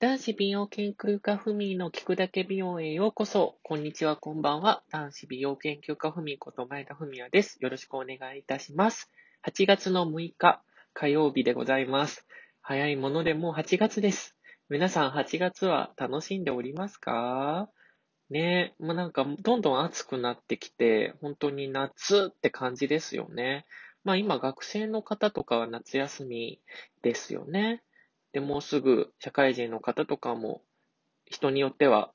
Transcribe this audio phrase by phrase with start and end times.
[0.00, 3.56] 男子美容研究家ふみの聞くだけ美容へようこそ。
[3.64, 4.84] こんにちは、こんばんは。
[4.92, 7.58] 男子美容研究家ふみこと前田ふみやです。
[7.60, 9.10] よろしくお願いいたします。
[9.44, 10.62] 8月の6日、
[10.94, 12.28] 火曜日でございます。
[12.60, 14.36] 早いものでもう8月です。
[14.68, 17.68] 皆さん8月は楽しんでおりますか？
[18.30, 23.66] ねえ、もうなんかどんどん暑くなってきて、本当に夏って感じですよね。
[24.04, 26.60] まあ今学生の方とかは夏休み
[27.02, 27.82] ですよね。
[28.38, 30.62] で、もうすぐ社会人の方とかも、
[31.26, 32.12] 人によっては、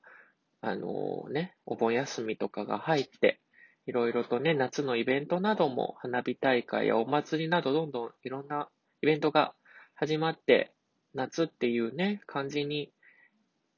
[0.62, 3.42] あのね、お盆休みとかが入って、
[3.86, 8.70] いろいろとね、夏のイベントなども、花火大会やお祭りなど、どんどんいろんな
[9.02, 9.52] イベントが
[9.94, 10.72] 始まって、
[11.12, 12.90] 夏っていうね、感じに、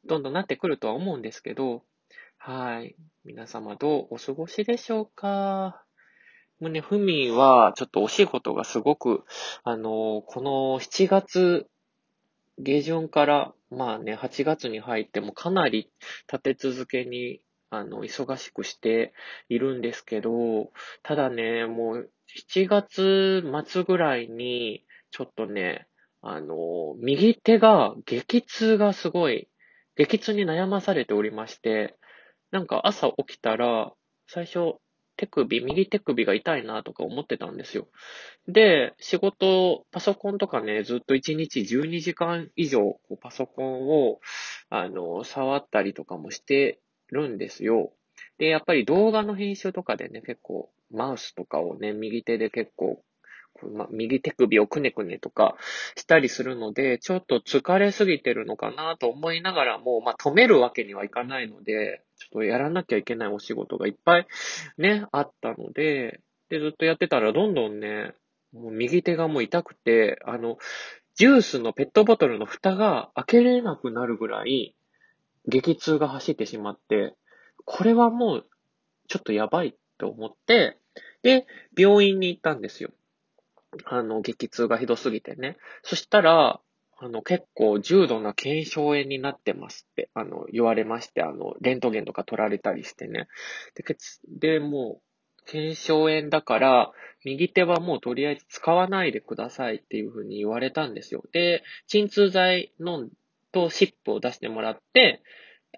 [0.05, 1.83] どんどんなってくるとは思うんですけど、
[2.38, 2.95] はい。
[3.24, 5.83] 皆様どうお過ごしでしょうか？
[6.60, 9.24] もうね、ふみは、ちょっとお仕事がすごく、
[9.65, 11.66] あの、この7月
[12.59, 15.91] 下旬から、まあね、8月に入ってもかなり
[16.33, 17.40] 立て続けに、
[17.71, 19.13] あの、忙しくして
[19.48, 25.88] いるんですけど、ただね、もう7月末ぐらいに、ちょっとね、
[26.23, 29.48] あの、右手が激痛がすごい、
[29.96, 31.96] 激痛に悩まされておりまして、
[32.51, 33.93] なんか朝起きたら、
[34.26, 34.76] 最初、
[35.17, 37.89] 手首、右手首が痛いなとか思ってたんですよ。
[38.49, 44.21] で、仕事、パソコンとかね、ずっと1日12時間以上、パソコンを、
[44.71, 47.93] あの、触ったりとかもしてるんですよ。
[48.39, 53.03] で、やっぱり動画の編集とかでね、結構、マウスとかをね、右手で結構
[53.65, 55.57] ま右手首をくねくねとか
[55.97, 64.27] したりするので、ちょっと疲れすぎてるのかなと思いながらも、まあ、止めるわけにはいかないので、ちょっとやらなきゃいけないお仕事がいっぱい
[64.78, 68.15] ね、あったので、で、ずっとやってたらどんどんね、
[68.53, 70.59] もう右手がもう痛くて、あの、
[71.15, 74.77] ジュースのペットボトルの蓋が開けれなくなるぐらい、
[75.47, 77.15] 激痛が走ってしまって、
[77.65, 78.47] これはもう、
[79.09, 80.78] ちょっとやばいと思って、
[81.22, 82.91] で、病院に行ったんですよ。
[83.84, 85.56] あの、激痛がひどすぎてね。
[85.82, 86.60] そしたら、
[86.98, 93.28] あの、結構重度な腱鞘炎になってますって、あの、言われまして、あの、レントゲンとか取られたりしてね。
[93.74, 93.84] で、
[94.28, 96.92] で、もう、腱鞘炎だから、
[97.24, 101.22] 右手はもうとりあえず使わないでくださいっていうふうに言われたんですよ。
[101.32, 103.08] で、鎮痛剤の
[103.52, 105.22] とシップを出してもらって、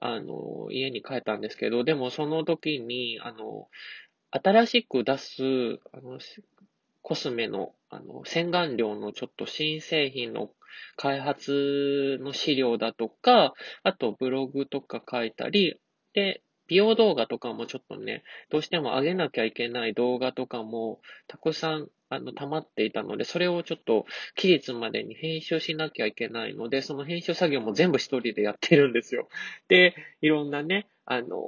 [0.01, 3.69] あの、家に帰ったんですけど、でもその時に、あの、
[4.31, 5.43] 新しく出す、
[5.93, 6.19] あの、
[7.09, 10.51] コスメの、あの、洗顔料のちょっと新製品の
[10.97, 15.81] 開発の資料だとか、あとブログとか書いたり、
[16.13, 24.05] で、美容動画とかもちょっとね、どうしても上げなきゃいけない動画とかもたくさんあの溜まっていたので、それをちょっと
[24.35, 29.31] 期日までに編集しなきゃいけないので、その編集作業も全部一人でやってるんですよ。
[29.69, 31.39] で、いろんなね、あの、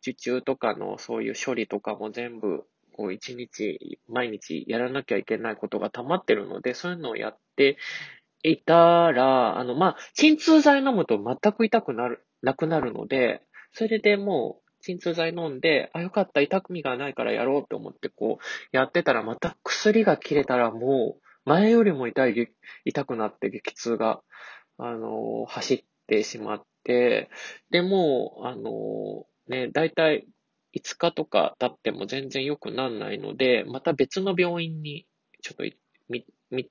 [0.00, 7.76] 受注とかのそういう処理とかも全部こう一日、毎日やらなきゃいけないことが溜まってるので、そういうのをやって
[8.42, 13.42] いたら、あの、まあ、鎮痛剤飲むと全く痛くなる、なくなるので、
[13.72, 22.48] それでもう、鎮痛剤飲んで、あ、よかった、痛みがないからやろうと思ってこう、やってたらまた薬が切れたらもう、前よりも痛い、
[22.84, 24.20] 痛くなって激痛が、
[24.78, 27.30] あの、走ってしまって、
[27.70, 30.26] でも、あの、ね、だいたい
[30.74, 35.06] 5日とか経っても全然良くならないので、また別の病院に
[35.42, 35.64] ちょっと
[36.08, 36.70] み、み、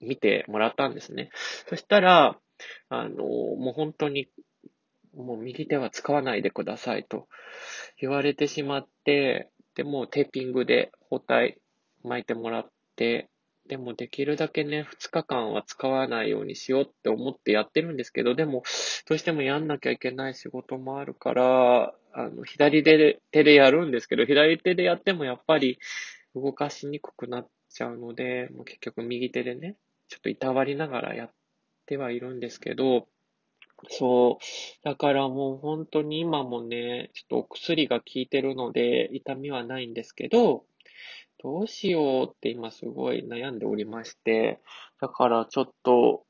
[0.00, 1.30] 見てもらったんですね。
[1.68, 2.38] そしたら、
[2.88, 4.28] あの、もう本当に、
[5.14, 7.28] もう右手は使わないでくださいと
[8.00, 11.56] 言われてしまって、で、もテーピングで包帯
[12.02, 13.28] 巻いてもらって、
[13.68, 18.62] でもできるだけね、2日間は使わないようにしようって思ってやってるんですけど、でも、
[19.06, 25.78] どうしてもやんなきゃいけない仕事もあるから、あの、左手で手でやるんですけど、左手でやってもやっぱり
[26.34, 29.76] 動かしにくくなっちゃうので、もう結局右手でね、
[30.08, 31.30] ちょっといたわりながらやっ
[31.84, 33.06] てはいるんですけど、
[33.90, 34.44] そう。
[34.84, 40.64] だからもう本当に今もね、ちょっとお薬が効いてるので、痛みはないんですけど、
[41.42, 44.60] どうしようって今すごい悩んでおりまして、
[45.00, 46.24] だからちょっと、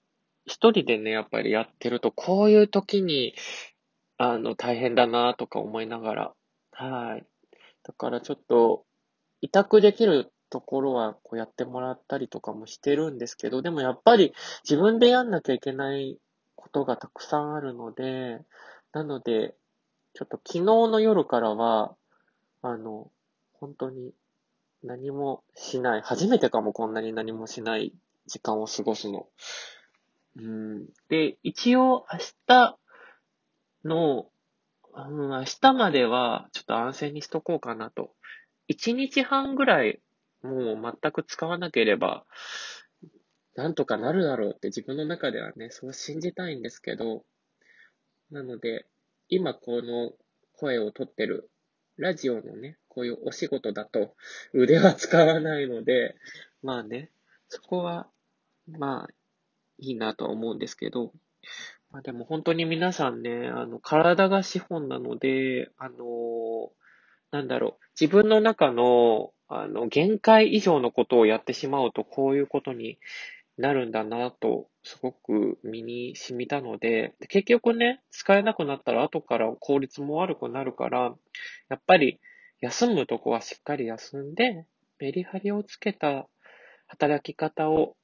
[0.47, 3.35] 一人でね、やっぱりやってると、こういう時に、
[4.17, 6.35] あの、大変だなとか思いながら、
[6.73, 7.27] はい。
[7.85, 8.85] だからちょっと、
[9.41, 14.35] 委託できるところはこうやってもらったりとかもしてるんですけど、でもやっぱり
[14.69, 16.19] 自分でやんなきゃいけない
[16.57, 18.41] ことがたくさんあるので、
[18.93, 19.55] なので、
[20.15, 21.95] ちょっと昨日の夜からは、
[22.63, 23.11] あの、
[23.53, 24.13] 本当に
[24.83, 26.03] 何もしない。
[26.03, 27.93] 初めてかもこんなに何もしない
[28.27, 29.29] 時間を過ごすの。
[30.37, 30.87] うん。
[31.09, 32.79] で、一応明日
[33.85, 34.31] の、
[34.95, 38.15] うん、明日まではちょっと安静にしとこうかなと。
[38.69, 40.01] 一日半ぐらい
[40.43, 42.25] もう全く使わなければ、
[43.57, 47.25] なんとかなるだろうって自分の中ではね、そう信じたいんですけど、
[48.31, 48.87] なので、
[49.29, 50.13] 今この
[50.53, 51.51] 声をとってる
[51.97, 54.17] ラジオのね、こういうお仕事だと
[54.53, 56.17] 腕は使わないので、
[56.65, 57.12] まあね、
[57.49, 58.09] そこは、
[58.67, 59.09] まあ、
[59.79, 61.12] いいなとは思うんですけど、
[61.93, 66.73] まあでも本当に皆さんね、あの、体が資本なので、あの
[67.31, 72.99] なんだろう、自分の中の、あの、限界以上のことをやってしまうと、こういうことに
[73.59, 81.15] なるんだなと、すごく身に染みたので、結局ね、使えなくなったら後から効率も悪くなるから、
[81.69, 82.19] やっぱり
[82.61, 84.67] 休むとこはしっかり休んで、
[84.99, 86.27] メリハリをつけた
[86.87, 87.97] 働き方を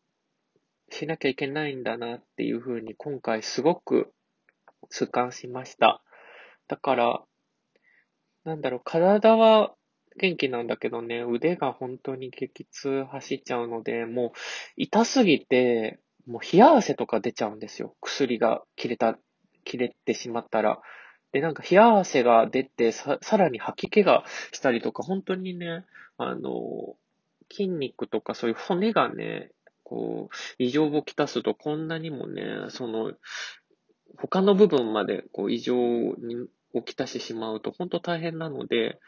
[0.91, 4.13] しなきゃいけないんだなっていうふうに今回すごく
[4.91, 6.03] 痛感しました。
[6.69, 7.23] だから、
[8.45, 9.75] なんだろう、体は
[10.17, 14.31] 元気なんだけどね、腕が本当に激痛走っちゃうので、もう
[14.77, 17.97] 痛すぎて、もう冷や汗とか出ちゃうんですよ。
[18.01, 19.19] 薬が切れた、
[19.65, 20.81] 切れてしまったら。
[21.35, 25.85] で、なんか冷や汗が出て、さ、さらに吐き気がしたりとか、本当にね、
[26.17, 26.95] あの、
[27.51, 29.51] 筋肉とかそういう骨がね、
[29.83, 33.15] こう、異常をきたすとこんなにもね、その、
[34.17, 39.01] 他の部分までこう異常に起きたしてしまうと本当大変なので、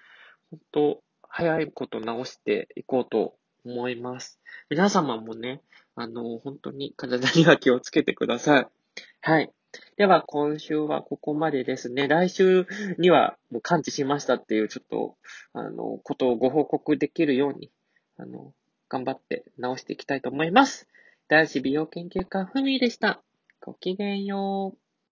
[0.50, 4.40] 本当、早いこと直していこうと思います。
[4.69, 5.62] 皆様もね、
[5.94, 8.69] あの、本当に体には気をつけてください。
[9.20, 9.52] はい。
[9.96, 12.08] では、今週はここまでですね。
[12.08, 12.67] 来週
[12.99, 15.17] にはもう完治しましたっていうちょっと、
[15.52, 17.70] あの、ことをご報告できるように、
[18.17, 18.52] あの、
[18.88, 20.88] 頑張って直していきたいと思います。
[21.28, 23.23] 男子美容研究家ふみでした。
[23.61, 24.86] ごきげんよう。